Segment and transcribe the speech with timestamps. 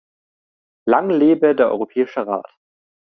[0.87, 2.49] Lang lebe der Europäische Rat!